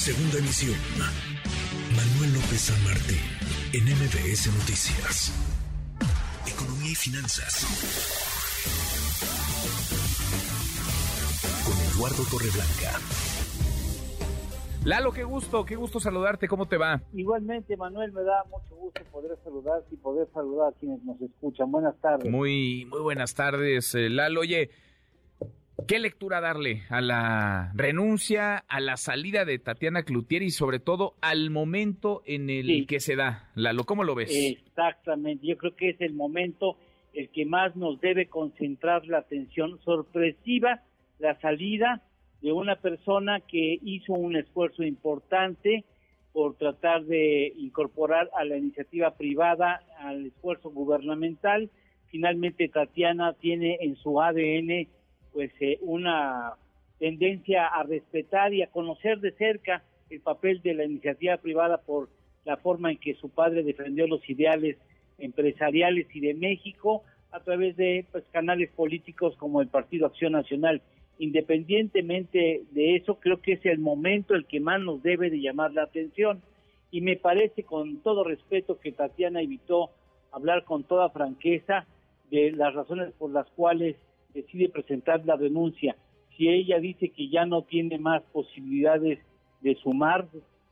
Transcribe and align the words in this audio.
Segunda 0.00 0.38
emisión. 0.38 0.78
Manuel 1.94 2.32
López 2.32 2.72
San 2.72 2.84
Martín, 2.84 3.20
en 3.74 3.84
MBS 3.84 4.48
Noticias. 4.48 5.28
Economía 6.48 6.92
y 6.92 6.94
finanzas. 6.94 7.68
Con 11.66 11.76
Eduardo 11.92 12.22
Torreblanca. 12.30 12.96
Lalo, 14.86 15.12
qué 15.12 15.24
gusto, 15.24 15.66
qué 15.66 15.76
gusto 15.76 16.00
saludarte, 16.00 16.48
¿cómo 16.48 16.64
te 16.64 16.78
va? 16.78 17.02
Igualmente, 17.12 17.76
Manuel, 17.76 18.10
me 18.12 18.22
da 18.22 18.42
mucho 18.44 18.74
gusto 18.76 19.02
poder 19.12 19.36
saludarte 19.44 19.94
y 19.94 19.98
poder 19.98 20.26
saludar 20.32 20.72
a 20.72 20.78
quienes 20.78 21.04
nos 21.04 21.20
escuchan. 21.20 21.70
Buenas 21.70 21.94
tardes. 22.00 22.32
Muy, 22.32 22.86
muy 22.86 23.02
buenas 23.02 23.34
tardes, 23.34 23.94
eh, 23.94 24.08
Lalo. 24.08 24.40
Oye, 24.40 24.70
¿Qué 25.86 25.98
lectura 25.98 26.40
darle 26.40 26.82
a 26.88 27.00
la 27.00 27.72
renuncia, 27.74 28.58
a 28.68 28.80
la 28.80 28.96
salida 28.96 29.44
de 29.44 29.58
Tatiana 29.58 30.02
Cloutier 30.02 30.42
y 30.42 30.50
sobre 30.50 30.78
todo 30.78 31.14
al 31.20 31.50
momento 31.50 32.22
en 32.26 32.50
el 32.50 32.86
que 32.86 33.00
se 33.00 33.16
da? 33.16 33.50
Lalo, 33.54 33.84
¿cómo 33.84 34.04
lo 34.04 34.14
ves? 34.14 34.30
Exactamente, 34.32 35.46
yo 35.46 35.56
creo 35.56 35.74
que 35.76 35.90
es 35.90 36.00
el 36.00 36.12
momento 36.12 36.76
el 37.12 37.28
que 37.30 37.44
más 37.44 37.74
nos 37.76 38.00
debe 38.00 38.26
concentrar 38.26 39.06
la 39.06 39.18
atención. 39.18 39.80
Sorpresiva 39.84 40.82
la 41.18 41.38
salida 41.40 42.02
de 42.40 42.52
una 42.52 42.76
persona 42.76 43.40
que 43.40 43.78
hizo 43.82 44.12
un 44.12 44.36
esfuerzo 44.36 44.82
importante 44.82 45.84
por 46.32 46.56
tratar 46.56 47.04
de 47.04 47.52
incorporar 47.58 48.30
a 48.36 48.44
la 48.44 48.56
iniciativa 48.56 49.14
privada 49.16 49.82
al 49.98 50.26
esfuerzo 50.26 50.70
gubernamental. 50.70 51.70
Finalmente 52.10 52.68
Tatiana 52.68 53.34
tiene 53.34 53.78
en 53.80 53.96
su 53.96 54.20
ADN 54.20 54.88
pues 55.32 55.50
eh, 55.60 55.78
una 55.82 56.54
tendencia 56.98 57.66
a 57.66 57.82
respetar 57.82 58.52
y 58.52 58.62
a 58.62 58.70
conocer 58.70 59.20
de 59.20 59.32
cerca 59.32 59.82
el 60.10 60.20
papel 60.20 60.60
de 60.62 60.74
la 60.74 60.84
iniciativa 60.84 61.36
privada 61.38 61.78
por 61.78 62.08
la 62.44 62.56
forma 62.56 62.90
en 62.90 62.98
que 62.98 63.14
su 63.14 63.28
padre 63.28 63.62
defendió 63.62 64.06
los 64.06 64.28
ideales 64.28 64.76
empresariales 65.18 66.06
y 66.14 66.20
de 66.20 66.34
México 66.34 67.02
a 67.32 67.40
través 67.40 67.76
de 67.76 68.04
pues, 68.10 68.24
canales 68.32 68.70
políticos 68.70 69.36
como 69.36 69.60
el 69.60 69.68
Partido 69.68 70.06
Acción 70.06 70.32
Nacional. 70.32 70.82
Independientemente 71.18 72.62
de 72.70 72.96
eso, 72.96 73.16
creo 73.20 73.40
que 73.40 73.52
es 73.52 73.66
el 73.66 73.78
momento 73.78 74.34
el 74.34 74.46
que 74.46 74.60
más 74.60 74.80
nos 74.80 75.02
debe 75.02 75.30
de 75.30 75.40
llamar 75.40 75.72
la 75.72 75.82
atención. 75.82 76.42
Y 76.90 77.02
me 77.02 77.16
parece, 77.16 77.62
con 77.62 77.98
todo 77.98 78.24
respeto, 78.24 78.80
que 78.80 78.92
Tatiana 78.92 79.42
evitó 79.42 79.90
hablar 80.32 80.64
con 80.64 80.82
toda 80.84 81.10
franqueza 81.10 81.86
de 82.30 82.52
las 82.52 82.74
razones 82.74 83.12
por 83.18 83.30
las 83.30 83.48
cuales 83.50 83.96
decide 84.34 84.68
presentar 84.68 85.24
la 85.24 85.36
denuncia, 85.36 85.96
si 86.36 86.48
ella 86.48 86.78
dice 86.78 87.10
que 87.10 87.28
ya 87.28 87.44
no 87.46 87.62
tiene 87.62 87.98
más 87.98 88.22
posibilidades 88.32 89.18
de 89.60 89.74
sumar, 89.76 90.26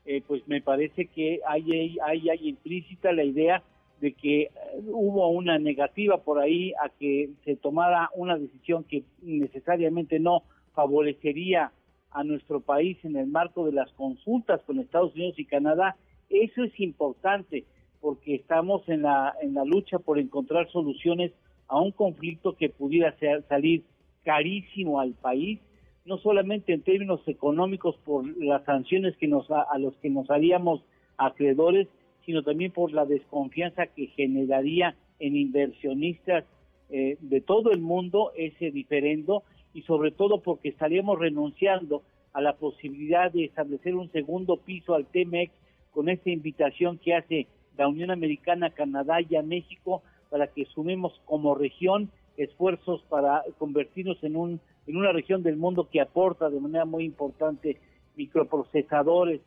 eh, 0.06 0.22
pues 0.26 0.46
me 0.48 0.62
parece 0.62 1.06
que 1.06 1.40
hay, 1.46 1.98
hay, 2.02 2.28
hay 2.30 2.48
implícita 2.48 3.12
la 3.12 3.24
idea 3.24 3.62
de 4.00 4.12
que 4.12 4.42
eh, 4.42 4.50
hubo 4.86 5.28
una 5.28 5.58
negativa 5.58 6.18
por 6.18 6.38
ahí 6.38 6.72
a 6.82 6.88
que 6.88 7.30
se 7.44 7.56
tomara 7.56 8.10
una 8.14 8.38
decisión 8.38 8.84
que 8.84 9.02
necesariamente 9.22 10.18
no 10.18 10.44
favorecería 10.74 11.72
a 12.10 12.24
nuestro 12.24 12.60
país 12.60 12.96
en 13.04 13.16
el 13.16 13.26
marco 13.26 13.66
de 13.66 13.72
las 13.72 13.92
consultas 13.92 14.62
con 14.62 14.78
Estados 14.78 15.14
Unidos 15.14 15.38
y 15.38 15.44
Canadá. 15.44 15.96
Eso 16.30 16.64
es 16.64 16.78
importante 16.80 17.64
porque 18.00 18.36
estamos 18.36 18.88
en 18.88 19.02
la, 19.02 19.34
en 19.42 19.54
la 19.54 19.64
lucha 19.64 19.98
por 19.98 20.18
encontrar 20.18 20.70
soluciones 20.70 21.32
a 21.68 21.80
un 21.80 21.92
conflicto 21.92 22.54
que 22.54 22.70
pudiera 22.70 23.16
ser, 23.18 23.44
salir 23.48 23.84
carísimo 24.24 25.00
al 25.00 25.12
país, 25.12 25.60
no 26.04 26.18
solamente 26.18 26.72
en 26.72 26.82
términos 26.82 27.20
económicos 27.26 27.96
por 28.04 28.26
las 28.42 28.64
sanciones 28.64 29.16
que 29.16 29.28
nos 29.28 29.50
a, 29.50 29.66
los 29.78 29.94
que 29.96 30.10
nos 30.10 30.30
haríamos 30.30 30.82
acreedores, 31.18 31.86
sino 32.24 32.42
también 32.42 32.72
por 32.72 32.92
la 32.92 33.04
desconfianza 33.04 33.86
que 33.86 34.06
generaría 34.08 34.96
en 35.18 35.36
inversionistas 35.36 36.44
eh, 36.90 37.18
de 37.20 37.40
todo 37.40 37.70
el 37.70 37.80
mundo 37.80 38.32
ese 38.36 38.70
diferendo 38.70 39.42
y 39.74 39.82
sobre 39.82 40.10
todo 40.10 40.40
porque 40.40 40.70
estaríamos 40.70 41.18
renunciando 41.18 42.02
a 42.32 42.40
la 42.40 42.54
posibilidad 42.54 43.30
de 43.30 43.44
establecer 43.44 43.94
un 43.94 44.10
segundo 44.12 44.56
piso 44.56 44.94
al 44.94 45.06
TEMEX 45.06 45.52
con 45.92 46.08
esta 46.08 46.30
invitación 46.30 46.98
que 46.98 47.14
hace 47.14 47.46
la 47.76 47.88
Unión 47.88 48.10
Americana, 48.10 48.70
Canadá 48.70 49.20
y 49.20 49.36
a 49.36 49.42
México 49.42 50.02
para 50.30 50.48
que 50.48 50.64
sumemos 50.66 51.20
como 51.24 51.54
región 51.54 52.10
esfuerzos 52.36 53.02
para 53.08 53.42
convertirnos 53.58 54.22
en, 54.22 54.36
un, 54.36 54.60
en 54.86 54.96
una 54.96 55.12
región 55.12 55.42
del 55.42 55.56
mundo 55.56 55.88
que 55.90 56.00
aporta 56.00 56.50
de 56.50 56.60
manera 56.60 56.84
muy 56.84 57.04
importante 57.04 57.78
microprocesadores, 58.16 59.40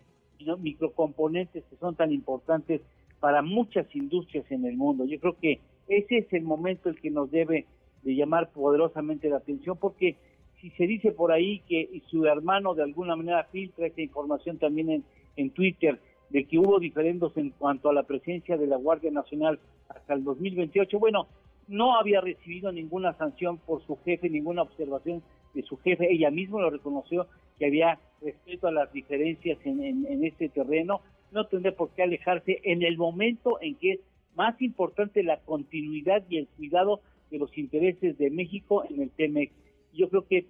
microcomponentes 0.60 1.64
que 1.66 1.76
son 1.78 1.96
tan 1.96 2.12
importantes 2.12 2.82
para 3.20 3.42
muchas 3.42 3.86
industrias 3.96 4.50
en 4.52 4.66
el 4.66 4.76
mundo. 4.76 5.06
Yo 5.06 5.20
creo 5.20 5.38
que 5.40 5.60
ese 5.88 6.18
es 6.18 6.34
el 6.34 6.44
momento 6.44 6.90
el 6.90 7.00
que 7.00 7.12
nos 7.12 7.30
debe 7.32 7.66
de 8.04 8.16
llamar 8.16 8.50
poderosamente 8.50 9.30
la 9.30 9.38
atención 9.38 9.78
porque 9.78 10.16
si 10.60 10.70
se 10.72 10.88
dice 10.88 11.12
por 11.12 11.32
ahí 11.32 11.60
que 11.68 12.02
su 12.08 12.26
hermano 12.26 12.74
de 12.74 12.84
alguna 12.84 13.16
manera 13.16 13.44
filtra 13.46 13.88
esa 13.88 14.02
información 14.02 14.58
también 14.58 14.90
en, 14.90 15.04
en 15.36 15.50
Twitter 15.52 16.00
de 16.32 16.46
que 16.46 16.58
hubo 16.58 16.80
diferendos 16.80 17.36
en 17.36 17.50
cuanto 17.52 17.90
a 17.90 17.94
la 17.94 18.04
presencia 18.04 18.58
de 18.58 18.68
la 18.68 18.78
Guardia 18.78 19.12
Nacional 19.12 19.60
hasta 19.90 20.14
el 20.14 20.24
2028. 20.24 20.98
Bueno, 20.98 21.28
no 21.68 21.98
había 21.98 22.22
recibido 22.22 22.72
ninguna 22.72 23.14
sanción 23.18 23.58
por 23.58 23.86
su 23.86 23.98
jefe, 24.04 24.30
ninguna 24.30 24.62
observación 24.62 25.22
de 25.54 25.64
su 25.64 25.78
jefe. 25.78 26.12
Ella 26.12 26.32
misma 26.32 26.62
lo 26.62 26.70
reconoció 26.70 27.28
que 27.60 27.66
había 27.66 28.00
respeto 28.22 28.68
a 28.68 28.72
las 28.72 28.92
diferencias 28.94 29.58
en, 29.66 30.24
este 30.24 30.50
terreno. 30.50 31.02
No 31.32 31.48
tendría 31.48 31.76
por 31.76 31.90
qué 31.92 32.04
alejarse 32.04 32.62
en 32.64 32.84
el 32.84 32.98
momento 32.98 33.58
en 33.62 33.76
que 33.76 33.94
es 33.94 34.00
más 34.36 34.62
importante 34.62 35.24
la 35.24 35.40
continuidad 35.42 36.24
y 36.30 36.38
el 36.38 36.48
cuidado 36.48 37.02
de 37.30 37.40
los 37.40 37.58
intereses 37.58 38.18
de 38.18 38.30
México 38.30 38.84
en 38.90 39.02
el 39.02 39.12
TEMEX. 39.12 39.54
Yo 39.94 40.10
creo 40.10 40.26
que, 40.28 40.46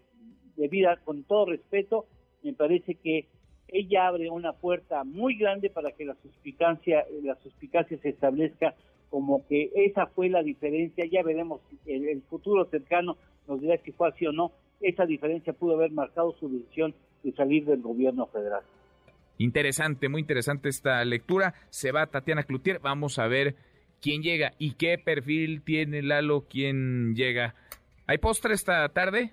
debido 0.56 0.92
con 1.04 1.24
todo 1.24 1.48
respeto, 1.48 2.06
me 2.44 2.54
parece 2.54 2.96
que 2.96 3.28
ella 3.72 4.08
abre 4.08 4.30
una 4.30 4.54
puerta 4.54 5.04
muy 5.04 5.38
grande 5.38 5.70
para 5.70 5.92
que 5.92 6.06
la 6.06 6.16
suspicacia, 6.22 7.06
la 7.24 7.36
suspicacia 7.36 7.98
se 8.00 8.10
establezca 8.10 8.76
como 9.10 9.46
que 9.48 9.72
esa 9.76 10.08
fue 10.08 10.30
la 10.30 10.44
diferencia, 10.44 11.06
ya 11.12 11.24
veremos, 11.24 11.62
el, 11.86 12.08
el 12.08 12.22
futuro 12.24 12.66
cercano 12.66 13.18
nos 13.48 13.62
dirá 13.62 13.78
si 13.84 13.92
fue 13.92 14.10
así 14.10 14.26
o 14.26 14.32
no, 14.32 14.52
esa 14.80 15.06
diferencia 15.06 15.54
pudo 15.54 15.76
haber 15.76 15.92
marcado 15.92 16.34
su 16.40 16.50
decisión 16.50 16.94
de 17.24 17.32
salir 17.34 17.66
del 17.66 17.82
gobierno 17.82 18.28
federal. 18.28 18.62
Interesante, 19.38 20.08
muy 20.08 20.22
interesante 20.22 20.70
esta 20.70 21.04
lectura. 21.04 21.56
Se 21.70 21.92
va 21.92 22.08
Tatiana 22.08 22.44
Cloutier, 22.44 22.80
vamos 22.80 23.20
a 23.20 23.28
ver 23.28 23.56
quién 24.00 24.22
llega 24.22 24.54
y 24.60 24.74
qué 24.74 24.98
perfil 24.98 25.62
tiene 25.64 26.02
Lalo, 26.02 26.46
quién 26.50 27.16
llega. 27.16 27.56
¿Hay 28.08 28.18
postre 28.18 28.54
esta 28.54 28.88
tarde? 28.90 29.32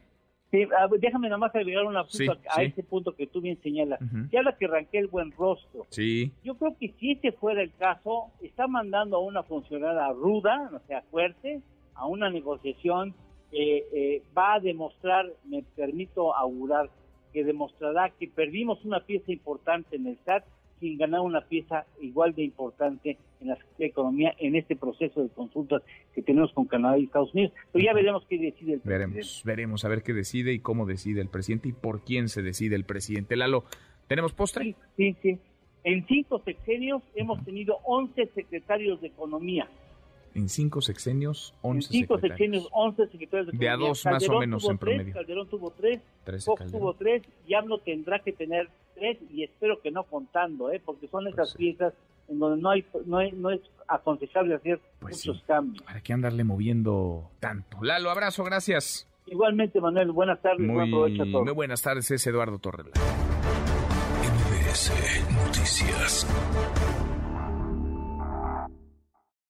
Sí, 0.50 0.66
déjame 0.98 1.28
nada 1.28 1.38
más 1.38 1.54
agregar 1.54 1.84
una 1.84 2.04
punto 2.04 2.38
a, 2.50 2.62
ese 2.62 2.82
punto 2.82 3.14
que 3.14 3.26
tú 3.26 3.42
bien 3.42 3.60
señalas. 3.62 4.00
Ya 4.32 4.42
la 4.42 4.56
que 4.56 4.64
arranqué 4.64 4.98
el 4.98 5.08
buen 5.08 5.30
rostro. 5.32 5.86
Sí. 5.90 6.32
Yo 6.42 6.56
creo 6.56 6.74
que 6.78 6.94
si 6.98 7.12
ese 7.12 7.32
fuera 7.32 7.62
el 7.62 7.72
caso, 7.74 8.30
está 8.42 8.66
mandando 8.66 9.18
a 9.18 9.20
una 9.20 9.42
funcionaria 9.42 10.08
ruda, 10.12 10.70
o 10.74 10.80
sea, 10.86 11.02
fuerte, 11.10 11.60
a 11.94 12.06
una 12.06 12.30
negociación 12.30 13.14
que 13.50 13.84
eh, 13.92 14.22
va 14.36 14.54
a 14.54 14.60
demostrar, 14.60 15.26
me 15.44 15.62
permito 15.76 16.34
augurar, 16.34 16.88
que 17.32 17.44
demostrará 17.44 18.10
que 18.10 18.28
perdimos 18.28 18.82
una 18.84 19.00
pieza 19.00 19.30
importante 19.30 19.96
en 19.96 20.06
el 20.06 20.18
SAT 20.24 20.44
sin 20.80 20.98
ganar 20.98 21.20
una 21.20 21.40
pieza 21.42 21.86
igual 22.00 22.34
de 22.34 22.44
importante 22.44 23.18
en 23.40 23.48
la 23.48 23.58
economía 23.78 24.34
en 24.38 24.56
este 24.56 24.76
proceso 24.76 25.22
de 25.22 25.28
consultas 25.28 25.82
que 26.14 26.22
tenemos 26.22 26.52
con 26.52 26.66
Canadá 26.66 26.98
y 26.98 27.04
Estados 27.04 27.32
Unidos. 27.34 27.52
Pero 27.72 27.84
ya 27.84 27.92
veremos 27.92 28.24
qué 28.28 28.38
decide 28.38 28.74
el 28.74 28.80
presidente. 28.80 29.14
Veremos, 29.14 29.42
veremos 29.44 29.84
a 29.84 29.88
ver 29.88 30.02
qué 30.02 30.12
decide 30.12 30.52
y 30.52 30.58
cómo 30.58 30.86
decide 30.86 31.20
el 31.20 31.28
presidente 31.28 31.68
y 31.68 31.72
por 31.72 32.04
quién 32.04 32.28
se 32.28 32.42
decide 32.42 32.76
el 32.76 32.84
presidente. 32.84 33.36
Lalo, 33.36 33.64
¿tenemos 34.06 34.32
postre? 34.32 34.74
Sí, 34.96 35.16
sí. 35.22 35.38
En 35.84 36.06
cinco 36.06 36.42
sexenios 36.44 37.02
hemos 37.14 37.44
tenido 37.44 37.78
11 37.84 38.26
secretarios 38.34 39.00
de 39.00 39.08
Economía. 39.08 39.68
En 40.34 40.48
cinco 40.48 40.80
sexenios, 40.82 41.54
11 41.62 41.86
En 41.86 41.92
cinco 42.00 42.18
sexenios, 42.18 42.68
11 42.72 43.06
secretarios 43.08 43.46
de 43.46 43.56
Economía. 43.56 43.68
De 43.68 43.68
a 43.68 43.76
dos 43.76 44.04
más 44.04 44.28
o 44.28 44.38
menos 44.38 44.68
en 44.68 44.78
promedio. 44.78 45.14
Calderón 45.14 45.48
tuvo 45.48 45.70
tres, 45.70 46.00
Fox 46.44 46.70
tuvo 46.70 46.94
tres, 46.94 47.22
y 47.46 47.54
AMLO 47.54 47.78
tendrá 47.78 48.18
que 48.18 48.32
tener 48.32 48.68
tres, 48.98 49.18
y 49.30 49.44
espero 49.44 49.80
que 49.80 49.90
no 49.90 50.04
contando, 50.04 50.70
¿eh? 50.70 50.80
porque 50.84 51.08
son 51.08 51.26
esas 51.28 51.52
pues 51.52 51.54
piezas 51.54 51.94
en 52.28 52.38
donde 52.38 52.60
no 52.60 52.70
hay, 52.70 52.84
no, 53.06 53.18
no 53.32 53.50
es 53.50 53.60
aconsejable 53.86 54.54
hacer 54.54 54.80
pues 55.00 55.26
muchos 55.26 55.42
cambios. 55.44 55.82
¿Para 55.82 56.00
qué 56.00 56.12
andarle 56.12 56.44
moviendo 56.44 57.30
tanto? 57.40 57.78
Lalo, 57.82 58.10
abrazo, 58.10 58.44
gracias. 58.44 59.08
Igualmente, 59.26 59.80
Manuel, 59.80 60.10
buenas 60.12 60.40
tardes. 60.40 60.66
Muy, 60.66 60.90
muy 60.90 61.52
buenas 61.52 61.82
tardes, 61.82 62.10
es 62.10 62.26
Eduardo 62.26 62.58
Torres. 62.58 62.86
MBS 64.22 64.92
Noticias. 65.46 66.26